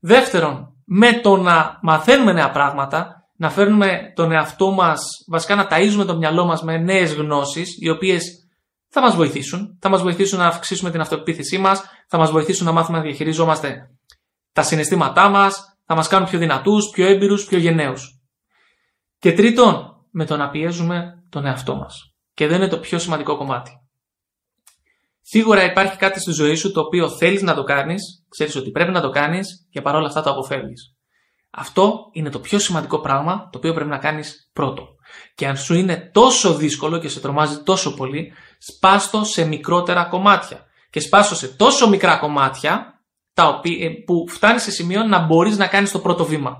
Δεύτερον, 0.00 0.74
με 0.84 1.12
το 1.12 1.36
να 1.36 1.78
μαθαίνουμε 1.82 2.32
νέα 2.32 2.50
πράγματα, 2.50 3.28
να 3.36 3.50
φέρνουμε 3.50 4.12
τον 4.14 4.32
εαυτό 4.32 4.70
μας, 4.70 5.00
βασικά 5.28 5.54
να 5.54 5.66
ταΐζουμε 5.70 6.04
το 6.06 6.16
μυαλό 6.16 6.44
μας 6.44 6.62
με 6.62 6.78
νέες 6.78 7.14
γνώσεις, 7.14 7.76
οι 7.80 7.88
οποίες 7.90 8.48
θα 8.88 9.00
μας 9.00 9.14
βοηθήσουν. 9.14 9.78
Θα 9.80 9.88
μας 9.88 10.02
βοηθήσουν 10.02 10.38
να 10.38 10.46
αυξήσουμε 10.46 10.90
την 10.90 11.00
αυτοεπίθεσή 11.00 11.58
μας, 11.58 11.82
θα 12.08 12.18
μας 12.18 12.30
βοηθήσουν 12.30 12.66
να 12.66 12.72
μάθουμε 12.72 12.98
να 12.98 13.04
διαχειριζόμαστε 13.04 13.90
τα 14.52 14.62
συναισθήματά 14.62 15.28
μας, 15.28 15.78
θα 15.86 15.94
μας 15.94 16.08
κάνουν 16.08 16.28
πιο 16.28 16.38
δυνατούς, 16.38 16.90
πιο 16.90 17.06
έμπειρους, 17.06 17.44
πιο 17.44 17.58
γενναίους. 17.58 18.20
Και 19.18 19.32
τρίτον, 19.32 20.06
με 20.10 20.24
το 20.24 20.36
να 20.36 20.50
πιέζουμε 20.50 21.24
τον 21.28 21.46
εαυτό 21.46 21.76
μας. 21.76 22.14
Και 22.34 22.46
δεν 22.46 22.56
είναι 22.56 22.68
το 22.68 22.78
πιο 22.78 22.98
σημαντικό 22.98 23.36
κομμάτι. 23.36 23.83
Σίγουρα 25.26 25.64
υπάρχει 25.64 25.96
κάτι 25.96 26.20
στη 26.20 26.32
ζωή 26.32 26.54
σου 26.54 26.72
το 26.72 26.80
οποίο 26.80 27.08
θέλεις 27.08 27.42
να 27.42 27.54
το 27.54 27.62
κάνεις, 27.62 28.02
ξέρεις 28.28 28.56
ότι 28.56 28.70
πρέπει 28.70 28.90
να 28.90 29.00
το 29.00 29.10
κάνεις 29.10 29.68
και 29.70 29.80
παρόλα 29.80 30.06
αυτά 30.06 30.22
το 30.22 30.30
αποφεύγεις. 30.30 30.96
Αυτό 31.50 32.08
είναι 32.12 32.30
το 32.30 32.40
πιο 32.40 32.58
σημαντικό 32.58 33.00
πράγμα 33.00 33.48
το 33.52 33.58
οποίο 33.58 33.72
πρέπει 33.74 33.90
να 33.90 33.98
κάνεις 33.98 34.50
πρώτο. 34.52 34.88
Και 35.34 35.46
αν 35.46 35.56
σου 35.56 35.74
είναι 35.74 36.10
τόσο 36.12 36.54
δύσκολο 36.54 36.98
και 36.98 37.08
σε 37.08 37.20
τρομάζει 37.20 37.62
τόσο 37.62 37.94
πολύ, 37.94 38.32
σπάστο 38.58 39.24
σε 39.24 39.44
μικρότερα 39.44 40.04
κομμάτια. 40.04 40.64
Και 40.90 41.00
σπάστο 41.00 41.34
σε 41.34 41.48
τόσο 41.48 41.88
μικρά 41.88 42.16
κομμάτια, 42.16 43.02
τα 43.34 43.48
οποία, 43.48 43.86
ε, 43.86 43.90
που 44.06 44.24
φτάνει 44.28 44.58
σε 44.58 44.70
σημείο 44.70 45.02
να 45.02 45.26
μπορείς 45.26 45.56
να 45.56 45.66
κάνεις 45.66 45.90
το 45.90 45.98
πρώτο 45.98 46.24
βήμα. 46.24 46.56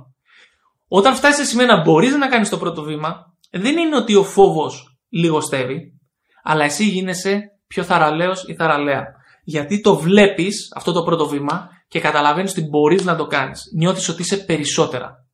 Όταν 0.89 1.15
φτάσεις 1.15 1.37
σε 1.37 1.45
σημείο 1.45 1.67
να 1.67 1.83
μπορείς 1.83 2.17
να 2.17 2.29
κάνεις 2.29 2.49
το 2.49 2.59
πρώτο 2.59 2.83
βήμα, 2.83 3.35
δεν 3.51 3.77
είναι 3.77 3.97
ότι 3.97 4.15
ο 4.15 4.25
φόβος 4.25 4.99
λιγοστεύει, 5.09 6.01
αλλά 6.43 6.65
εσύ 6.65 6.85
γίνεσαι 6.85 7.54
πιο 7.67 7.83
θαραλέος 7.83 8.45
ή 8.47 8.55
θαραλέα. 8.55 9.05
Γιατί 9.45 9.81
το 9.81 9.97
βλέπεις 9.97 10.73
αυτό 10.77 10.93
το 10.93 11.03
πρώτο 11.03 11.27
βήμα 11.29 11.69
και 11.89 12.01
καταλαβαίνεις 12.01 12.51
ότι 12.51 12.61
μπορείς 12.61 13.05
να 13.05 13.17
το 13.17 13.27
κάνεις. 13.27 13.63
Νιώθεις 13.77 14.09
ότι 14.09 14.23
είσαι 14.23 14.37
περισσότερα. 14.37 15.25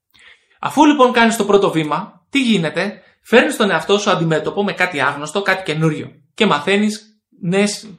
Αφού 0.60 0.86
λοιπόν 0.86 1.12
κάνεις 1.12 1.36
το 1.36 1.44
πρώτο 1.44 1.70
βήμα, 1.70 2.26
τι 2.30 2.42
γίνεται, 2.42 3.02
φέρνεις 3.22 3.56
τον 3.56 3.70
εαυτό 3.70 3.98
σου 3.98 4.10
αντιμέτωπο 4.10 4.64
με 4.64 4.72
κάτι 4.72 5.00
άγνωστο, 5.00 5.42
κάτι 5.42 5.62
καινούριο 5.62 6.10
και 6.34 6.46
μαθαίνεις, 6.46 7.20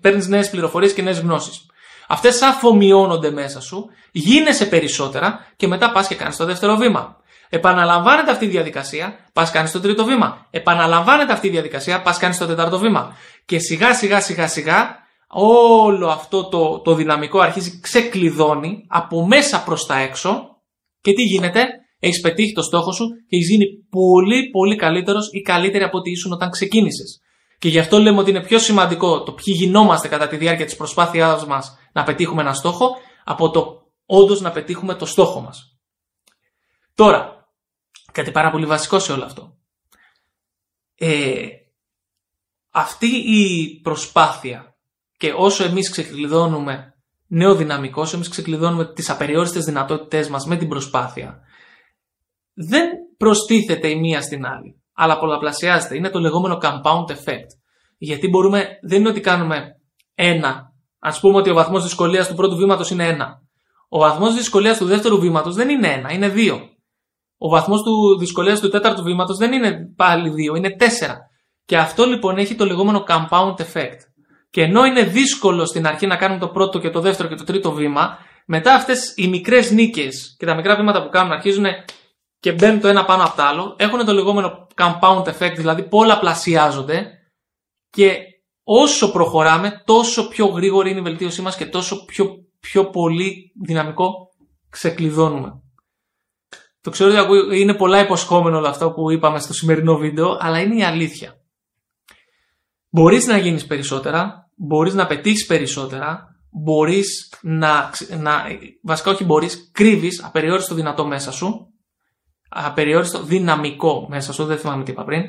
παίρνεις 0.01 0.27
νέες 0.27 0.49
πληροφορίες 0.49 0.93
και 0.93 1.01
νέες 1.01 1.19
γνώσεις. 1.19 1.65
Αυτές 2.07 2.41
αφομοιώνονται 2.41 3.31
μέσα 3.31 3.61
σου, 3.61 3.89
γίνεσαι 4.11 4.65
περισσότερα 4.65 5.45
και 5.55 5.67
μετά 5.67 5.91
πας 5.91 6.07
και 6.07 6.15
κάνεις 6.15 6.37
το 6.37 6.45
δεύτερο 6.45 6.75
βήμα. 6.75 7.15
Επαναλαμβάνεται 7.53 8.31
αυτή 8.31 8.45
η 8.45 8.47
διαδικασία, 8.47 9.29
πας 9.33 9.51
κάνεις 9.51 9.71
το 9.71 9.79
τρίτο 9.79 10.05
βήμα. 10.05 10.47
Επαναλαμβάνεται 10.49 11.33
αυτή 11.33 11.47
η 11.47 11.49
διαδικασία, 11.49 12.01
πας 12.01 12.17
κάνεις 12.17 12.37
το 12.37 12.45
τετάρτο 12.45 12.79
βήμα. 12.79 13.15
Και 13.45 13.59
σιγά 13.59 13.93
σιγά 13.93 14.21
σιγά 14.21 14.47
σιγά 14.47 14.95
όλο 15.27 16.07
αυτό 16.07 16.49
το, 16.49 16.79
το 16.79 16.95
δυναμικό 16.95 17.39
αρχίζει 17.39 17.79
ξεκλειδώνει 17.79 18.85
από 18.87 19.25
μέσα 19.25 19.63
προς 19.63 19.85
τα 19.85 19.99
έξω 19.99 20.57
και 21.01 21.13
τι 21.13 21.21
γίνεται, 21.21 21.67
έχεις 21.99 22.21
πετύχει 22.21 22.53
το 22.53 22.61
στόχο 22.61 22.91
σου 22.91 23.07
και 23.27 23.35
έχεις 23.35 23.49
γίνει 23.49 23.65
πολύ 23.89 24.49
πολύ 24.49 24.75
καλύτερος 24.75 25.29
ή 25.31 25.41
καλύτερη 25.41 25.83
από 25.83 25.97
ό,τι 25.97 26.11
ήσουν 26.11 26.31
όταν 26.31 26.49
ξεκίνησες. 26.49 27.21
Και 27.59 27.69
γι' 27.69 27.79
αυτό 27.79 27.99
λέμε 27.99 28.19
ότι 28.19 28.29
είναι 28.29 28.43
πιο 28.43 28.59
σημαντικό 28.59 29.23
το 29.23 29.31
ποιοι 29.31 29.53
γινόμαστε 29.57 30.07
κατά 30.07 30.27
τη 30.27 30.37
διάρκεια 30.37 30.65
της 30.65 30.75
προσπάθειάς 30.75 31.45
μας 31.45 31.77
να 31.93 32.03
πετύχουμε 32.03 32.41
ένα 32.41 32.53
στόχο, 32.53 32.97
από 33.23 33.49
το 33.49 33.81
όντως 34.05 34.41
να 34.41 34.51
πετύχουμε 34.51 34.93
το 34.93 35.05
στόχο 35.05 35.39
μας. 35.39 35.75
Τώρα, 36.95 37.40
κάτι 38.11 38.31
πάρα 38.31 38.51
πολύ 38.51 38.65
βασικό 38.65 38.99
σε 38.99 39.11
όλο 39.11 39.23
αυτό. 39.23 39.57
Ε, 40.95 41.47
αυτή 42.69 43.07
η 43.07 43.79
προσπάθεια 43.81 44.75
και 45.17 45.33
όσο 45.35 45.63
εμείς 45.63 45.89
ξεκλειδώνουμε 45.89 46.93
νέο 47.27 47.55
δυναμικό, 47.55 48.01
όσο 48.01 48.15
εμείς 48.15 48.29
ξεκλειδώνουμε 48.29 48.93
τις 48.93 49.09
απεριόριστες 49.09 49.65
δυνατότητές 49.65 50.29
μας 50.29 50.45
με 50.45 50.55
την 50.57 50.67
προσπάθεια, 50.67 51.39
δεν 52.53 52.89
προστίθεται 53.17 53.87
η 53.87 53.95
μία 53.95 54.21
στην 54.21 54.45
άλλη, 54.45 54.81
αλλά 54.93 55.19
πολλαπλασιάζεται. 55.19 55.95
Είναι 55.95 56.09
το 56.09 56.19
λεγόμενο 56.19 56.57
compound 56.61 57.11
effect. 57.11 57.47
Γιατί 57.97 58.27
μπορούμε, 58.27 58.67
δεν 58.81 58.99
είναι 58.99 59.09
ότι 59.09 59.19
κάνουμε 59.19 59.65
ένα. 60.15 60.73
Α 60.99 61.19
πούμε 61.19 61.37
ότι 61.37 61.49
ο 61.49 61.53
βαθμός 61.53 61.83
δυσκολίας 61.83 62.27
του 62.27 62.35
πρώτου 62.35 62.55
βήματος 62.55 62.89
είναι 62.89 63.07
ένα. 63.07 63.41
Ο 63.89 63.99
βαθμός 63.99 64.35
δυσκολίας 64.35 64.77
του 64.77 64.85
δεύτερου 64.85 65.19
βήματος 65.19 65.55
δεν 65.55 65.69
είναι 65.69 65.87
ένα, 65.87 66.11
είναι 66.11 66.29
δύο. 66.29 66.69
Ο 67.43 67.49
βαθμός 67.49 67.81
δυσκολίας 68.19 68.59
του 68.59 68.69
τέταρτου 68.69 69.03
βήματος 69.03 69.37
δεν 69.37 69.51
είναι 69.51 69.93
πάλι 69.95 70.29
δύο, 70.29 70.55
είναι 70.55 70.75
τέσσερα. 70.75 71.17
Και 71.65 71.77
αυτό 71.77 72.05
λοιπόν 72.05 72.37
έχει 72.37 72.55
το 72.55 72.65
λεγόμενο 72.65 73.03
compound 73.07 73.55
effect. 73.55 73.99
Και 74.49 74.61
ενώ 74.61 74.85
είναι 74.85 75.03
δύσκολο 75.03 75.65
στην 75.65 75.87
αρχή 75.87 76.07
να 76.07 76.15
κάνουμε 76.15 76.39
το 76.39 76.47
πρώτο 76.47 76.79
και 76.79 76.89
το 76.89 76.99
δεύτερο 76.99 77.29
και 77.29 77.35
το 77.35 77.43
τρίτο 77.43 77.71
βήμα, 77.71 78.17
μετά 78.45 78.73
αυτές 78.73 79.13
οι 79.15 79.27
μικρές 79.27 79.71
νίκες 79.71 80.35
και 80.37 80.45
τα 80.45 80.55
μικρά 80.55 80.75
βήματα 80.75 81.03
που 81.03 81.09
κάνουν 81.09 81.31
αρχίζουν 81.31 81.65
και 82.39 82.51
μπαίνουν 82.51 82.79
το 82.79 82.87
ένα 82.87 83.05
πάνω 83.05 83.23
από 83.23 83.35
το 83.35 83.43
άλλο, 83.43 83.75
έχουν 83.77 84.05
το 84.05 84.13
λεγόμενο 84.13 84.67
compound 84.75 85.23
effect, 85.23 85.53
δηλαδή 85.55 85.83
πολλαπλασιάζονται 85.83 87.05
και 87.89 88.17
όσο 88.63 89.11
προχωράμε 89.11 89.81
τόσο 89.85 90.27
πιο 90.27 90.45
γρήγορη 90.45 90.89
είναι 90.89 90.99
η 90.99 91.03
βελτίωσή 91.03 91.41
μας 91.41 91.55
και 91.55 91.65
τόσο 91.65 92.05
πιο, 92.05 92.25
πιο 92.59 92.89
πολύ 92.89 93.51
δυναμικό 93.65 94.11
ξεκλειδώνουμε. 94.69 95.61
Το 96.81 96.89
ξέρω 96.89 97.27
ότι 97.29 97.59
είναι 97.59 97.73
πολλά 97.73 97.99
υποσχόμενο 97.99 98.57
όλο 98.57 98.67
αυτό 98.67 98.91
που 98.91 99.11
είπαμε 99.11 99.39
στο 99.39 99.53
σημερινό 99.53 99.97
βίντεο, 99.97 100.37
αλλά 100.39 100.59
είναι 100.59 100.75
η 100.75 100.83
αλήθεια. 100.83 101.35
Μπορείς 102.89 103.25
να 103.25 103.37
γίνεις 103.37 103.65
περισσότερα, 103.65 104.49
μπορείς 104.55 104.93
να 104.93 105.07
πετύχεις 105.07 105.45
περισσότερα, 105.45 106.35
μπορείς 106.49 107.33
να, 107.41 107.91
να 108.19 108.43
βασικά 108.83 109.11
όχι 109.11 109.23
μπορείς, 109.23 109.71
κρύβεις 109.71 110.23
απεριόριστο 110.23 110.75
δυνατό 110.75 111.05
μέσα 111.05 111.31
σου 111.31 111.71
απεριόριστο 112.53 113.23
δυναμικό 113.23 114.07
μέσα 114.09 114.33
σου, 114.33 114.45
δεν 114.45 114.57
θυμάμαι 114.57 114.83
τι 114.83 114.91
είπα 114.91 115.03
πριν, 115.03 115.23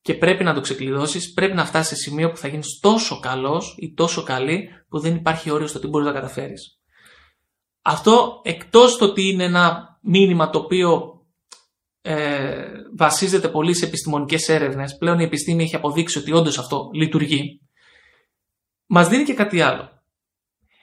και 0.00 0.14
πρέπει 0.14 0.44
να 0.44 0.54
το 0.54 0.60
ξεκλειδώσεις, 0.60 1.32
πρέπει 1.32 1.54
να 1.54 1.64
φτάσεις 1.64 1.88
σε 1.88 2.02
σημείο 2.02 2.30
που 2.30 2.36
θα 2.36 2.48
γίνεις 2.48 2.78
τόσο 2.80 3.20
καλός 3.20 3.74
ή 3.78 3.94
τόσο 3.94 4.22
καλή 4.22 4.68
που 4.88 4.98
δεν 4.98 5.14
υπάρχει 5.14 5.50
όριο 5.50 5.66
στο 5.66 5.78
τι 5.78 5.86
μπορείς 5.86 6.06
να 6.06 6.12
καταφέρεις. 6.12 6.80
Αυτό 7.82 8.40
εκτός 8.44 8.96
το 8.96 9.04
ότι 9.04 9.28
είναι 9.28 9.44
ένα 9.44 9.89
μήνυμα 10.00 10.50
το 10.50 10.58
οποίο 10.58 11.20
ε, 12.02 12.66
βασίζεται 12.96 13.48
πολύ 13.48 13.74
σε 13.74 13.84
επιστημονικές 13.84 14.48
έρευνες, 14.48 14.96
πλέον 14.96 15.18
η 15.18 15.24
επιστήμη 15.24 15.62
έχει 15.62 15.76
αποδείξει 15.76 16.18
ότι 16.18 16.32
όντως 16.32 16.58
αυτό 16.58 16.90
λειτουργεί, 16.92 17.60
μας 18.86 19.08
δίνει 19.08 19.24
και 19.24 19.34
κάτι 19.34 19.60
άλλο. 19.60 19.88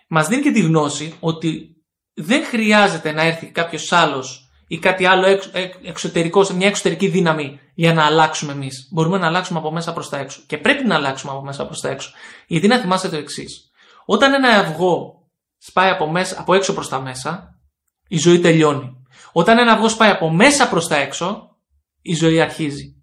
Μας 0.08 0.28
δίνει 0.28 0.42
και 0.42 0.52
τη 0.52 0.62
γνώση 0.62 1.14
ότι 1.20 1.76
δεν 2.14 2.44
χρειάζεται 2.46 3.12
να 3.12 3.22
έρθει 3.22 3.46
κάποιος 3.52 3.92
άλλος 3.92 4.50
ή 4.68 4.80
κάτι 4.80 5.06
άλλο 5.06 5.40
εξωτερικό, 5.84 6.48
μια 6.56 6.68
εξωτερική 6.68 7.08
δύναμη 7.08 7.60
για 7.74 7.94
να 7.94 8.06
αλλάξουμε 8.06 8.52
εμείς. 8.52 8.90
Μπορούμε 8.92 9.18
να 9.18 9.28
αλλάξουμε 9.28 9.60
από 9.60 9.72
μέσα 9.72 9.94
προς 9.94 10.10
τα 10.10 10.18
έξω. 10.18 10.42
Και 10.48 10.58
πρέπει 10.58 10.88
να 10.88 10.96
αλλάξουμε 10.96 11.32
από 11.32 11.42
μέσα 11.42 11.66
προς 11.66 11.82
τα 11.82 11.90
έξω. 11.90 12.12
Γιατί 12.48 12.68
να 12.68 12.78
θυμάστε 12.78 13.10
το 13.10 13.16
εξής. 13.16 13.72
Όταν 14.06 14.34
ένα 14.34 14.50
αυγό 14.50 15.28
σπάει 15.58 15.90
από, 15.90 16.12
μέσα, 16.12 16.40
από 16.40 16.54
έξω 16.54 16.74
προς 16.74 16.90
τα 16.90 17.00
μέσα, 17.00 17.60
η 18.08 18.18
ζωή 18.18 18.40
τελειώνει. 18.40 18.97
Όταν 19.38 19.58
ένα 19.58 19.72
αυγό 19.72 19.89
σπάει 19.89 20.10
από 20.10 20.29
μέσα 20.29 20.70
προς 20.70 20.88
τα 20.88 20.96
έξω, 20.96 21.58
η 22.01 22.13
ζωή 22.13 22.41
αρχίζει. 22.41 22.96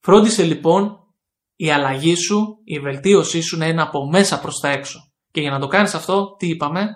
Φρόντισε 0.00 0.42
λοιπόν 0.42 0.96
η 1.56 1.70
αλλαγή 1.70 2.14
σου, 2.14 2.58
η 2.64 2.78
βελτίωσή 2.78 3.40
σου 3.40 3.56
να 3.56 3.66
είναι 3.66 3.82
από 3.82 4.08
μέσα 4.08 4.40
προς 4.40 4.60
τα 4.60 4.68
έξω. 4.68 4.98
Και 5.30 5.40
για 5.40 5.50
να 5.50 5.58
το 5.58 5.66
κάνεις 5.66 5.94
αυτό, 5.94 6.34
τι 6.38 6.48
είπαμε, 6.48 6.90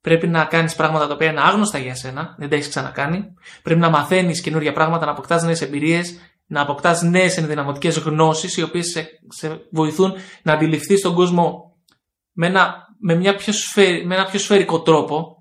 Πρέπει 0.00 0.26
να 0.26 0.44
κάνεις 0.44 0.74
πράγματα 0.74 1.06
τα 1.06 1.14
οποία 1.14 1.30
είναι 1.30 1.40
άγνωστα 1.40 1.78
για 1.78 1.94
σένα, 1.94 2.34
δεν 2.38 2.48
τα 2.48 2.54
έχεις 2.54 2.68
ξανακάνει. 2.68 3.24
Πρέπει 3.62 3.80
να 3.80 3.90
μαθαίνεις 3.90 4.40
καινούργια 4.40 4.72
πράγματα, 4.72 5.04
να 5.04 5.10
αποκτάς 5.10 5.42
νέες 5.42 5.60
εμπειρίες, 5.60 6.18
να 6.46 6.60
αποκτάς 6.60 7.02
νέες 7.02 7.36
ενδυναμωτικές 7.36 7.98
γνώσεις, 7.98 8.56
οι 8.56 8.62
οποίες 8.62 8.86
σε, 8.86 9.08
σε, 9.28 9.60
βοηθούν 9.70 10.12
να 10.42 10.52
αντιληφθείς 10.52 11.00
τον 11.00 11.14
κόσμο 11.14 11.76
με 12.32 12.46
ένα, 12.46 12.74
με, 13.00 13.14
μια 13.14 13.34
πιο 13.34 13.52
με 14.06 14.14
ένα 14.14 14.24
πιο 14.24 14.38
σφαιρικό 14.38 14.82
τρόπο. 14.82 15.37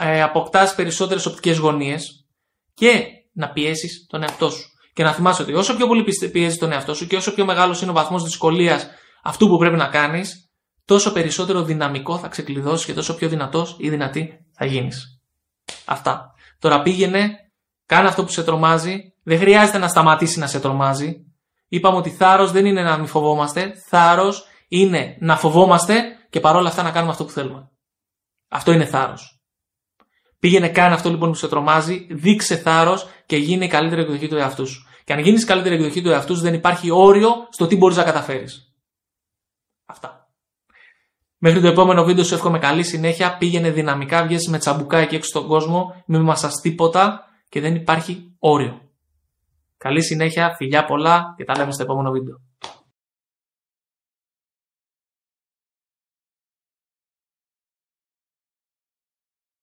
Ε, 0.00 0.22
αποκτάς 0.22 0.74
περισσότερες 0.74 1.26
οπτικές 1.26 1.56
γωνίες 1.58 2.26
και 2.74 3.04
να 3.32 3.50
πιέσεις 3.50 4.06
τον 4.08 4.22
εαυτό 4.22 4.50
σου. 4.50 4.68
Και 4.92 5.02
να 5.02 5.12
θυμάσαι 5.12 5.42
ότι 5.42 5.54
όσο 5.54 5.76
πιο 5.76 5.86
πολύ 5.86 6.04
πιέζεις 6.32 6.58
τον 6.58 6.72
εαυτό 6.72 6.94
σου 6.94 7.06
και 7.06 7.16
όσο 7.16 7.34
πιο 7.34 7.44
μεγάλος 7.44 7.82
είναι 7.82 7.90
ο 7.90 7.94
βαθμός 7.94 8.22
δυσκολίας 8.22 8.88
αυτού 9.22 9.48
που 9.48 9.58
πρέπει 9.58 9.76
να 9.76 9.86
κάνεις, 9.86 10.50
τόσο 10.84 11.12
περισσότερο 11.12 11.62
δυναμικό 11.62 12.18
θα 12.18 12.28
ξεκλειδώσεις 12.28 12.86
και 12.86 12.94
τόσο 12.94 13.14
πιο 13.14 13.28
δυνατός 13.28 13.76
ή 13.78 13.88
δυνατή 13.88 14.46
θα 14.52 14.64
γίνεις. 14.64 15.20
Αυτά. 15.84 16.34
Τώρα 16.58 16.82
πήγαινε, 16.82 17.30
κάνε 17.86 18.08
αυτό 18.08 18.24
που 18.24 18.30
σε 18.30 18.44
τρομάζει, 18.44 19.12
δεν 19.22 19.38
χρειάζεται 19.38 19.78
να 19.78 19.88
σταματήσει 19.88 20.38
να 20.38 20.46
σε 20.46 20.60
τρομάζει. 20.60 21.24
Είπαμε 21.68 21.96
ότι 21.96 22.10
θάρρος 22.10 22.52
δεν 22.52 22.66
είναι 22.66 22.82
να 22.82 22.96
μην 22.96 23.06
φοβόμαστε, 23.06 23.72
θάρρος 23.88 24.44
είναι 24.68 25.16
να 25.20 25.36
φοβόμαστε 25.36 26.02
και 26.30 26.40
παρόλα 26.40 26.68
αυτά 26.68 26.82
να 26.82 26.90
κάνουμε 26.90 27.12
αυτό 27.12 27.24
που 27.24 27.30
θέλουμε. 27.30 27.70
Αυτό 28.48 28.72
είναι 28.72 28.84
θάρρος. 28.84 29.33
Πήγαινε, 30.44 30.68
κάνε 30.68 30.94
αυτό 30.94 31.10
λοιπόν 31.10 31.28
που 31.28 31.34
σε 31.34 31.48
τρομάζει, 31.48 32.06
δείξε 32.10 32.56
θάρρος 32.56 33.08
και 33.26 33.36
γίνει 33.36 33.64
η 33.64 33.68
καλύτερη 33.68 34.00
εκδοχή 34.00 34.28
του 34.28 34.36
εαυτού 34.36 34.66
σου. 34.66 34.86
Και 35.04 35.12
αν 35.12 35.18
γίνεις 35.18 35.44
καλύτερη 35.44 35.74
εκδοχή 35.74 36.02
του 36.02 36.10
εαυτού 36.10 36.36
σου, 36.36 36.42
δεν 36.42 36.54
υπάρχει 36.54 36.90
όριο 36.90 37.30
στο 37.50 37.66
τι 37.66 37.76
μπορείς 37.76 37.96
να 37.96 38.02
καταφέρεις. 38.02 38.74
Αυτά. 39.86 40.28
Μέχρι 41.38 41.60
το 41.60 41.66
επόμενο 41.66 42.04
βίντεο 42.04 42.24
σου 42.24 42.34
εύχομαι 42.34 42.58
καλή 42.58 42.82
συνέχεια. 42.82 43.36
Πήγαινε 43.36 43.70
δυναμικά, 43.70 44.26
βγες 44.26 44.46
με 44.46 44.58
τσαμπουκά 44.58 44.98
εκεί 44.98 45.14
έξω 45.14 45.28
στον 45.28 45.46
κόσμο. 45.46 46.02
Μην 46.06 46.20
μασάς 46.20 46.60
τίποτα 46.60 47.28
και 47.48 47.60
δεν 47.60 47.74
υπάρχει 47.74 48.34
όριο. 48.38 48.80
Καλή 49.76 50.02
συνέχεια, 50.02 50.54
φιλιά 50.56 50.84
πολλά 50.84 51.34
και 51.36 51.44
τα 51.44 51.56
λέμε 51.58 51.72
στο 51.72 51.82
επόμενο 51.82 52.10
βίντεο. 52.10 52.40